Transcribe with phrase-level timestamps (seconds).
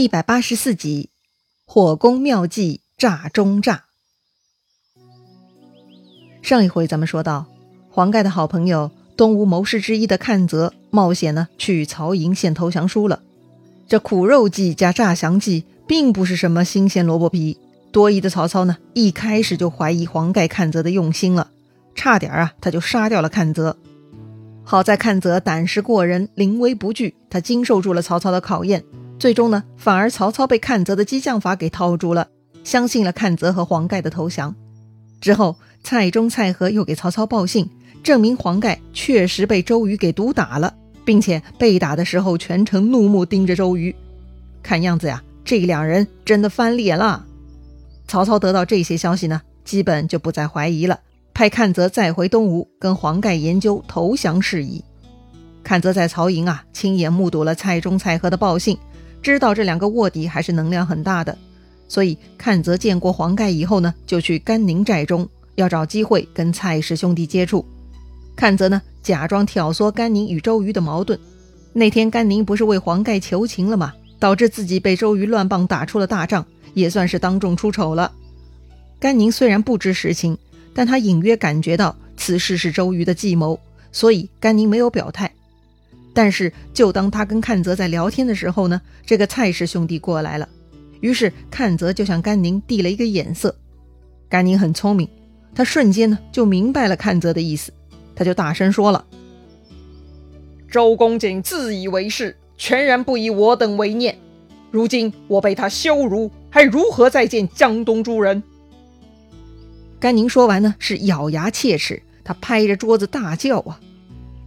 [0.00, 1.10] 一百八十四集，
[1.66, 3.84] 火攻妙计诈中诈。
[6.40, 7.44] 上一回咱们说到，
[7.90, 13.20] 黄盖的好朋友东吴谋士之一的阚泽冒险呢去曹营献投降书了。
[13.86, 17.58] 这苦肉计加诈降计，并不是什么新鲜萝卜皮。
[17.92, 21.50] 多疑的曹操呢，一开始就怀疑黄盖、阚泽的用心了，
[21.94, 23.76] 差点啊，他就杀掉了阚泽。
[24.64, 28.82] 好在阚泽胆识过人，临危不惧，他经受住了曹操的考验。
[29.20, 32.26] 最终呢，反而曹操被阚泽的激将法给套住了，
[32.64, 34.56] 相信了阚泽和黄盖的投降。
[35.20, 37.68] 之后，蔡中、蔡和又给曹操报信，
[38.02, 40.72] 证明黄盖确实被周瑜给毒打了，
[41.04, 43.94] 并且被打的时候全程怒目盯着周瑜。
[44.62, 47.26] 看样子呀，这两人真的翻脸了。
[48.08, 50.98] 曹操得到这些消息呢，基本就不再怀疑了，
[51.34, 54.82] 派阚泽再回东吴，跟黄盖研究投降事宜。
[55.62, 58.78] 阚泽在曹营啊，亲眼目睹了蔡中、蔡和的报信。
[59.22, 61.36] 知道这两个卧底还是能量很大的，
[61.88, 67.64] 所以阚泽见过黄盖以后呢，就去甘宁寨中要找机会跟蔡氏兄弟接触。
[68.36, 71.18] 阚泽呢，假装挑唆甘宁与周瑜的矛盾。
[71.72, 73.92] 那天甘宁不是为黄盖求情了吗？
[74.18, 76.44] 导致自己被周瑜乱棒打出了大仗，
[76.74, 78.12] 也算是当众出丑了。
[78.98, 80.36] 甘宁虽然不知实情，
[80.74, 83.58] 但他隐约感觉到此事是周瑜的计谋，
[83.92, 85.32] 所以甘宁没有表态。
[86.12, 90.48] 但是，就当他跟阚泽在聊天的时候呢，这个蔡氏兄弟过来了。
[91.00, 93.54] 于是，阚泽就向甘宁递了一个眼色。
[94.28, 95.08] 甘宁很聪明，
[95.54, 97.72] 他瞬间呢就明白了阚泽的意思，
[98.14, 99.04] 他就大声说了
[100.68, 104.18] ：“周公瑾自以为是，全然不以我等为念。
[104.70, 108.42] 如今我被他羞辱，还如何再见江东诸人？”
[110.00, 113.80] 甘宁说完呢，是咬牙切齿，他拍着桌子大叫啊！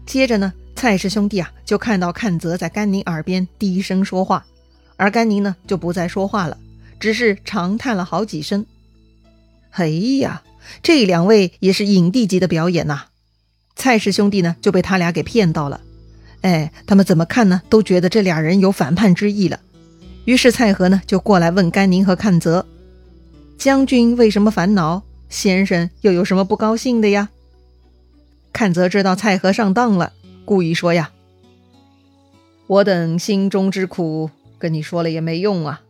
[0.06, 0.54] 接着呢。
[0.84, 4.46] 蔡氏兄弟啊，就看到阚泽在甘宁耳边低声说话，
[4.98, 6.58] 而甘宁呢就不再说话了，
[7.00, 8.66] 只是长叹了好几声。
[9.72, 10.44] 哎呀，
[10.82, 13.06] 这两位也是影帝级的表演呐！
[13.78, 15.80] 蔡氏兄弟呢就被他俩给骗到了。
[16.42, 17.62] 哎，他们怎么看呢？
[17.70, 19.62] 都觉得这俩人有反叛之意了。
[20.26, 22.66] 于是蔡和呢就过来问甘宁和阚泽
[23.58, 25.02] ：“将军为什么烦恼？
[25.30, 27.30] 先生又有什么不高兴的呀？”
[28.52, 30.12] 阚泽知道蔡和上当了。
[30.46, 31.12] 故意说呀，
[32.68, 35.82] 我等心中之苦，跟你说了也没用啊。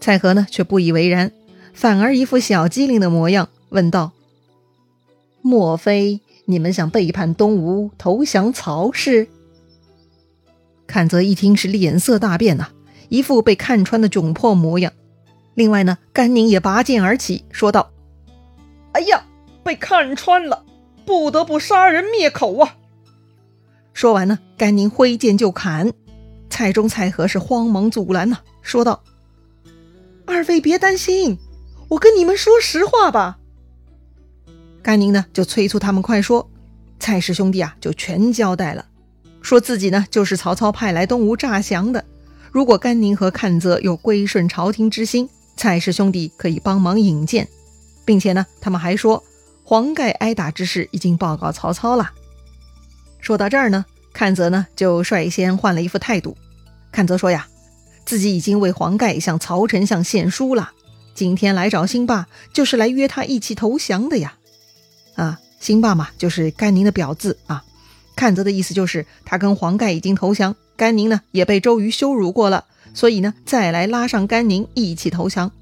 [0.00, 1.32] 蔡和呢却不以为然，
[1.74, 4.12] 反而一副小机灵的模样，问道
[5.42, 9.28] ：“莫非你们想背叛东吴，投降曹氏？”
[10.88, 12.68] 阚泽一听是脸色大变呐，
[13.10, 14.92] 一副被看穿的窘迫模样。
[15.54, 17.90] 另外呢，甘宁也拔剑而起，说道
[18.92, 19.26] ：“哎呀，
[19.62, 20.64] 被看穿了，
[21.04, 22.76] 不得不杀人灭口啊！”
[23.98, 25.92] 说完呢，甘宁挥剑就砍，
[26.48, 29.02] 蔡中、蔡和是慌忙阻拦呐，说道
[30.24, 31.36] ：“二位别担心，
[31.88, 33.38] 我跟你们说实话吧。”
[34.84, 36.48] 甘宁呢就催促他们快说，
[37.00, 38.86] 蔡氏兄弟啊就全交代了，
[39.42, 42.04] 说自己呢就是曹操派来东吴诈降的。
[42.52, 47.48] 如果甘宁和阚泽有归顺朝廷之心，蔡氏兄弟可以帮忙引荐，
[48.04, 49.24] 并且呢，他们还说
[49.64, 52.12] 黄盖挨打之事已经报告曹操了。
[53.20, 53.84] 说到这儿呢，
[54.14, 56.36] 阚泽呢就率先换了一副态度。
[56.92, 57.46] 阚泽说呀，
[58.06, 60.70] 自己已经为黄盖向曹丞相献书了，
[61.14, 64.34] 今天来找辛霸就是来约他一起投降的呀。
[65.14, 67.62] 啊，辛霸嘛，就是甘宁的表字啊。
[68.16, 72.64] 阚泽的意思就是他跟黄盖已经投降，甘宁呢也被周瑜羞辱过了，
[72.94, 75.52] 所以呢再来拉上甘宁一起投降。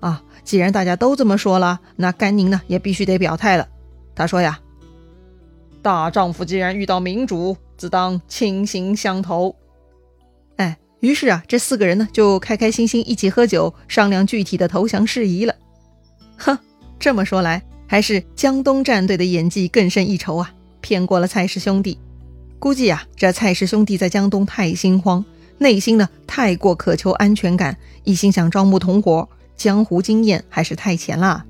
[0.00, 3.66] 啊，既然大家都这么说了，那甘宁呢也必须得表态了。
[4.14, 4.60] 他说呀。
[5.84, 9.54] 大丈夫既然遇到明主，自当倾心相投。
[10.56, 15.54] 哎，于是啊，这四个人呢就开开心心一起喝酒，商量具体的投降事宜了。
[16.38, 16.58] 哼，
[16.98, 20.50] 这么说来，还是江东战队的演技更胜一筹啊，
[20.80, 21.98] 骗过了蔡氏兄弟。
[22.58, 25.22] 估计啊，这蔡氏兄弟在江东太心慌，
[25.58, 31.44] 内心呢太过渴求安全感，一心想招募同伙，江湖经验还是太浅了。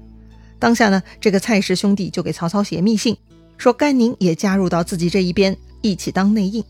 [0.59, 3.17] 当下呢，这个蔡氏兄弟就给曹操写密信。
[3.56, 6.62] 说甘宁也加入到自己这一边，一起当内应。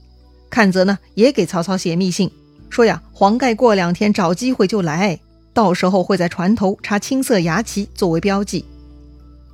[0.51, 2.31] 阚泽呢，也给曹操写密信，
[2.71, 5.19] 说呀，黄盖过两天找机会就来，
[5.53, 8.65] 到时候会在船头插青色牙旗作为标记。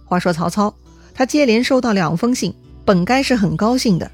[0.05, 0.75] 话说曹操，
[1.15, 2.53] 他接连收到两封信，
[2.85, 4.11] 本该是很高兴的。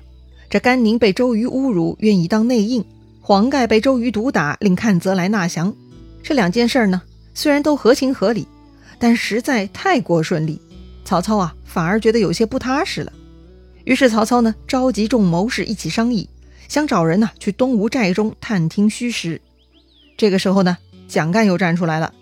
[0.49, 2.83] 这甘宁被周瑜侮辱，愿意当内应；
[3.21, 5.75] 黄盖被周瑜毒打，令阚泽来纳降。
[6.23, 7.03] 这两件事呢，
[7.35, 8.47] 虽然都合情合理，
[8.99, 10.61] 但实在太过顺利。
[11.07, 13.13] 曹操啊，反而觉得有些不踏实了。
[13.85, 16.29] 于是曹操呢，召集众谋士一起商议，
[16.69, 19.41] 想找人呢去东吴寨中探听虚实。
[20.17, 20.77] 这个时候呢，
[21.07, 22.13] 蒋干又站出来了。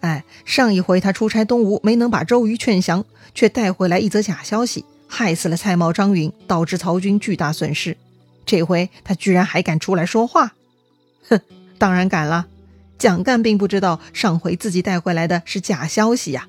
[0.00, 7.96] 哎，上一回他出差东吴，没能把周瑜劝降，却带回来一则假消息，害死了蔡瑁、张允，导致曹军巨大损失。
[8.46, 10.52] 这回他居然还敢出来说话？
[11.28, 11.40] 哼，
[11.78, 12.46] 当然敢了。
[12.96, 16.46] 蒋干并不知道上回自己带回来的是假消息呀，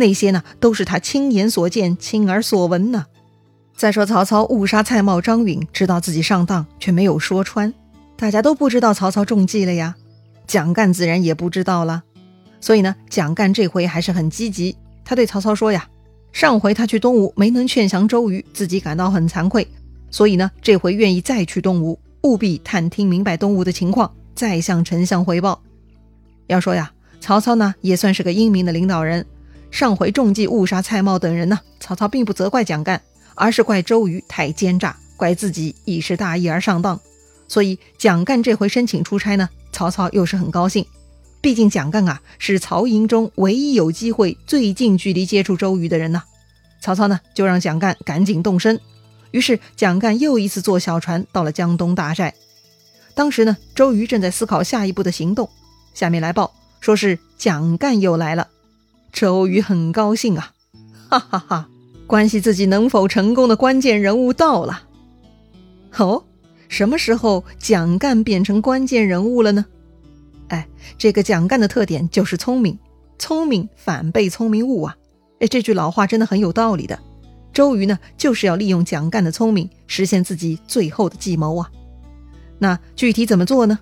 [0.00, 3.06] 那些呢都是他亲眼所见、亲耳所闻呢。
[3.76, 7.72] 再说曹操误杀蔡瑁、张允，知道自己上当，却没有说穿，
[8.16, 9.94] 大家都不知道曹操中计了呀。
[10.46, 12.02] 蒋干自然也不知道了，
[12.60, 14.76] 所以呢，蒋干这回还是很积极。
[15.04, 15.88] 他对曹操说呀
[16.32, 19.66] ：“上回他去东吴没能劝降周瑜，自己感到很惭愧，
[20.10, 25.62] 所以呢，这回愿意再去东吴，务必探听明白东吴的情况，再向丞相回报。”
[26.48, 29.24] 要说呀，曹操呢也算是个英明的领导人。
[29.70, 33.00] 上回中计误杀蔡瑁等人呢，曹操并不责怪蒋干。
[33.36, 37.00] 而是怪周瑜太奸诈，怪自己一时大意而上当，
[37.48, 40.84] 所以蒋干这回申请出差呢，曹操又是很高兴。
[41.40, 46.22] 毕竟蒋干啊是曹营中唯一有机会最近距离接触周瑜的人呢。
[46.82, 48.78] 曹操呢就让蒋干赶紧动身。
[49.30, 52.34] 于是蒋干又一次坐小船到了江东大寨。
[53.14, 55.48] 当时呢，周瑜正在思考下一步的行动。
[55.94, 58.48] 下面来报，说是蒋干又来了。
[59.12, 60.52] 周瑜很高兴啊，
[61.08, 61.68] 哈哈哈。
[62.06, 64.82] 关系自己能否成功的关键人物到了。
[65.96, 66.24] 哦，
[66.68, 69.64] 什么时候蒋干变成关键人物了呢？
[70.48, 70.66] 哎，
[70.98, 72.76] 这个蒋干的特点就是聪明，
[73.16, 74.96] 聪明反被聪明误啊！
[75.38, 76.98] 哎，这句老话真的很有道理的。
[77.52, 81.70] 周瑜呢，就是要利用蒋干的聪明，实现自己最后的计谋啊。
[82.58, 83.78] 那具体怎么做呢？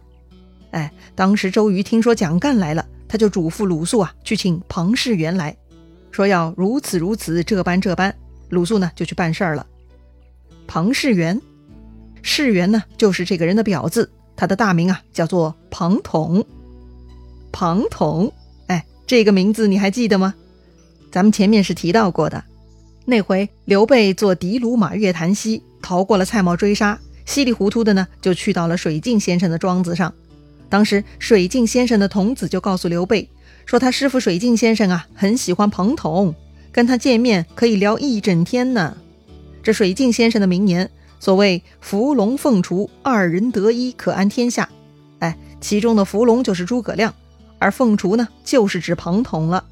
[0.73, 5.57] 哎，当时周瑜听说蒋干来了，他就嘱咐鲁肃啊，去请庞士元来。
[6.11, 8.15] 说要如此如此，这般这般，
[8.51, 9.67] 鲁肃呢就去办事儿了。
[10.67, 11.41] 庞士元，
[12.23, 16.45] 士元呢就是这个人的表字，他的大名啊叫做庞统。
[17.51, 18.33] 庞统，
[18.67, 20.35] 哎，这个名字你还记得吗？
[21.11, 22.45] 咱们前面是提到过的，
[23.07, 30.13] 那回刘备坐的卢马月檀溪，逃过了蔡瑁追杀，稀里糊涂的呢就去到了水镜先生的庄子上。
[30.69, 33.29] 当时水镜先生的童子就告诉刘备。
[33.67, 36.35] 说他师傅水镜先生啊，很喜欢庞统，
[36.73, 38.97] 跟他见面可以聊一整天呢。
[39.63, 44.67] 这水镜先生的名言，所谓“伏龙凤雏，二人得一，可安天下”。
[45.21, 47.15] 哎，其中的伏龙就是诸葛亮，
[47.59, 49.63] 而凤雏呢，就是指庞统了。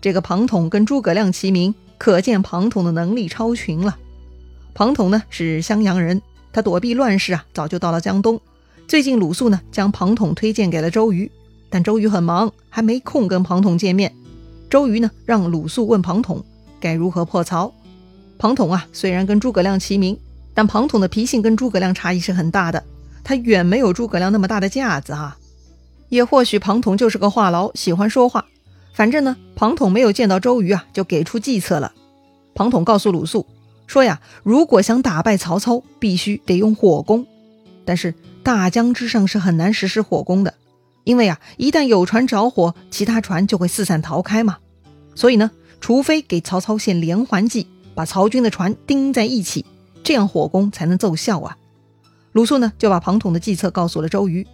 [0.00, 3.98] 这个庞统跟诸葛亮齐名，可见庞统的能力超群了。
[4.72, 6.22] 庞统呢是襄阳人，
[6.54, 8.40] 他躲避乱世啊，早就到了江东。
[8.88, 11.30] 最近鲁肃呢，将庞统推荐给了周瑜。
[11.68, 14.14] 但周瑜很忙，还没空跟庞统见面。
[14.70, 16.44] 周瑜呢，让鲁肃问庞统
[16.78, 17.72] 该如何破曹。
[18.38, 20.16] 庞统啊，虽然跟诸葛亮齐名，
[20.54, 22.84] 但庞统的脾性跟诸葛亮差异是很大的，
[23.24, 25.36] 他远没有诸葛亮那么大的架子啊。
[26.08, 28.46] 也或许庞统就是个话痨，喜欢说话。
[28.94, 31.92] 反正呢，庞统没有见到周瑜啊，就给出计策了。
[32.54, 33.44] 庞统告诉鲁肃
[33.88, 37.26] 说呀，如果想打败曹操，必须得用火攻。
[37.84, 38.14] 但是
[38.46, 40.54] 大江之上是很难实施火攻的。
[41.02, 44.58] 因为啊，一旦有船着火，其他船就会四散逃开嘛。
[45.16, 45.50] 所以呢，
[45.80, 47.66] 除非给曹操献连环计，
[47.96, 49.66] 把曹军的船钉在一起，
[50.04, 51.56] 这样火攻才能奏效啊。
[52.30, 54.46] 鲁肃呢，就把庞统的计策告诉了周瑜。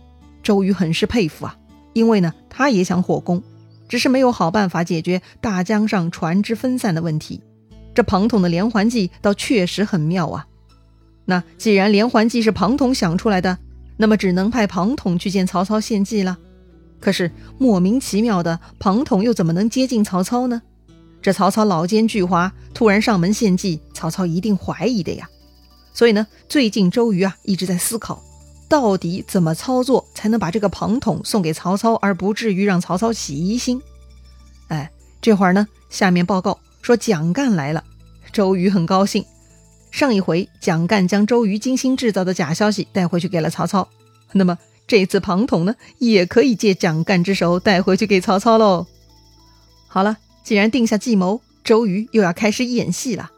[0.42, 1.54] 周瑜很是佩服啊，
[1.92, 3.42] 因为呢，他也想火攻，
[3.90, 7.42] 只是没有好办法解决大江上船只分散的问题。
[7.94, 10.46] 这庞统的连环计倒确实很妙啊。
[11.26, 13.58] 那既然连环计是庞统想出来的。
[13.96, 16.38] 那么只能派庞统去见曹操献计了。
[17.00, 20.62] 可是莫名其妙的，庞统又怎么能接近曹操呢？
[21.20, 25.28] 这曹操老奸巨猾，突然上门献计，曹操一定怀疑的呀。
[25.92, 28.22] 所以呢，最近周瑜啊一直在思考，
[28.68, 33.80] 到底怎么操作才能把这个庞统送给曹操，而不至于让曹操起疑心。
[34.68, 37.84] 哎，这会儿呢，下面报告说蒋干来了，
[38.32, 39.24] 周瑜很高兴。
[39.92, 43.86] 上一回，蒋干将周瑜精心制造的假消息带回去给了曹操。
[44.32, 48.86] 那么这次庞统呢，也可以借蒋干之手带回去给曹操喽。
[49.86, 53.30] 好了，既然定下计谋，周瑜又要开始演戏了。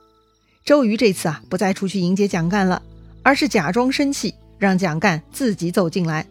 [0.64, 2.80] 周瑜这次啊，不再出去迎接蒋干了，
[3.25, 6.25] 而是假装生气，让蒋干自己走进来。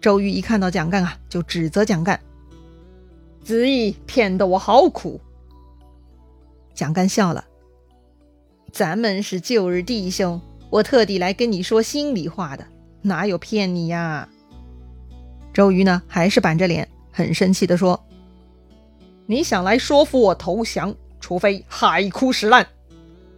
[0.00, 2.18] 周瑜一看到蒋干啊，就指责蒋干
[3.44, 5.20] ：“子义骗得我好苦。”
[6.74, 7.44] 蒋干笑了。
[8.74, 12.66] 咱们是旧日弟兄，我特地来跟你说心里话的，
[13.02, 14.28] 哪有骗你呀？
[15.52, 18.04] 周瑜呢，还是板着脸，很生气地说
[19.26, 22.66] ：“你想来说服我投降，除非海枯石烂。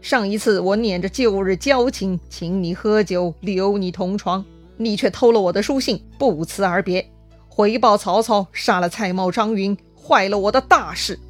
[0.00, 4.42] 上一次我念着旧日交情，请你喝酒，留你同床，
[4.78, 7.06] 你却偷了我的书信，不辞而别，
[7.46, 11.20] 回报曹操杀了蔡瑁、张允，坏了我的大事。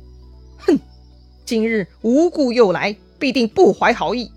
[0.58, 0.78] 哼，
[1.44, 4.30] 今日无故又来，必定不怀好意。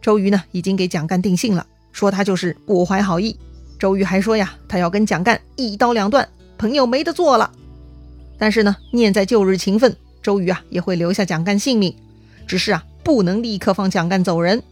[0.00, 3.36] 周瑜呢，已经给蒋干定性了，说他就是不怀好意。
[3.78, 7.50] 周瑜还说呀，他要跟蒋干一刀两断，朋友没得做了。
[8.38, 11.94] 但是呢，念在旧日情分，周瑜啊也会留下蒋干性命，
[12.46, 14.62] 只是啊不能立刻放蒋干走人，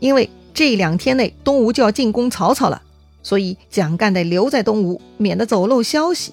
[0.00, 2.82] 因为这两天内东吴就要进攻曹操了，
[3.22, 6.32] 所以蒋干得留在东吴，免得走漏消息。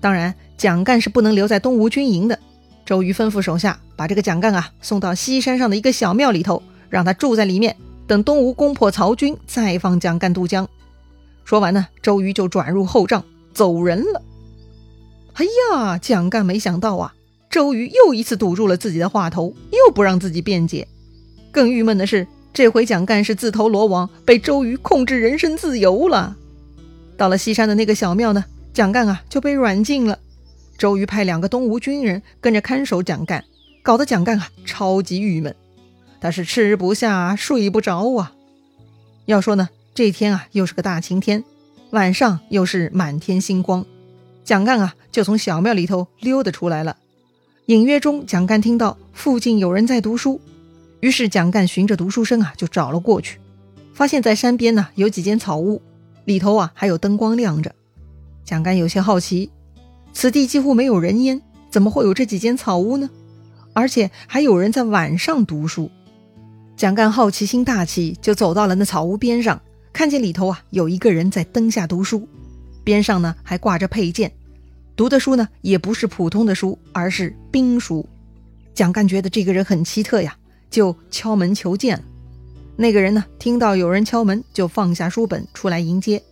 [0.00, 2.38] 当然，蒋干是不能留在东吴军营的。
[2.86, 6.62] 周瑜吩咐手下把这个蒋干啊送到西山上的一个小庙里头。
[6.88, 7.76] 让他住在里面，
[8.06, 10.68] 等东吴攻破曹军，再放蒋干渡江。
[11.44, 14.22] 说完呢，周瑜就转入后帐走人了。
[15.34, 17.12] 哎呀，蒋干没想到啊，
[17.50, 20.86] 周瑜又一次堵住了自己的话头，又不让自己辩解。
[21.50, 26.36] 更郁闷的是，这回蒋干是自投罗网，被周瑜控制人身自由了。
[27.16, 30.20] 到了西山的那个小庙呢，蒋干啊就被软禁了。
[30.76, 33.44] 周瑜派两个东吴军人跟着看守蒋干，
[33.82, 35.54] 搞得蒋干啊超级郁闷。
[36.20, 38.32] 他是吃不下，睡不着啊。
[39.26, 41.44] 要说呢，这天啊，又是个大晴天，
[41.90, 43.84] 晚上又是满天星光。
[44.44, 46.96] 蒋干啊，就从小庙里头溜达出来了。
[47.66, 50.40] 隐约中，蒋干听到附近有人在读书，
[51.00, 53.40] 于是蒋干循着读书声啊，就找了过去。
[53.92, 55.82] 发现，在山边呢，有几间草屋，
[56.24, 57.74] 里头啊，还有灯光亮着。
[58.44, 59.50] 蒋干有些好奇，
[60.18, 63.10] 此地几乎没有人烟，怎么会有这几间草屋呢？
[63.74, 65.90] 而且还有人在晚上读书。
[66.74, 69.60] 蒋干好奇心大起，就走到了那草屋边上，
[69.92, 72.26] 看见里头啊有一个人在灯下读书，
[72.82, 74.32] 边上呢还挂着佩剑，
[74.96, 78.08] 读的书呢也不是普通的书，而是兵书。
[78.72, 80.34] 蒋干觉得这个人很奇特呀，
[80.70, 82.02] 就敲门求见。
[82.74, 86.22] 那个人呢听到有人敲门，就放下书本出来迎接。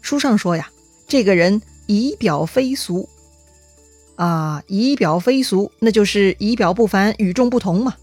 [0.00, 0.70] 书上说呀，
[1.06, 3.06] 这个人仪表非俗
[4.18, 7.94] 啊，仪表非俗，那就是仪表不凡，与众不同嘛。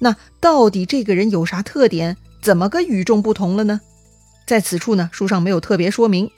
[0.00, 2.16] 那到底这个人有啥特点？
[2.42, 3.80] 怎么个与众不同了呢？
[4.44, 6.30] 在此处呢，书上没有特别说明。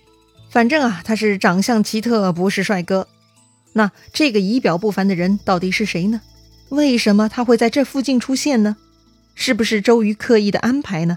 [0.50, 3.08] 反正啊，他是长相奇特，不是帅哥。
[3.72, 6.20] 那这个仪表不凡的人到底是谁呢？
[6.68, 8.76] 为什么他会在这附近出现呢？
[9.34, 11.16] 是不是周瑜刻意的安排呢？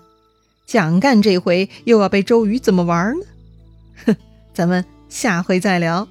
[0.66, 3.26] 蒋干这回又要被周瑜怎么玩呢？
[4.06, 4.16] 哼，
[4.54, 6.08] 咱们下回再聊。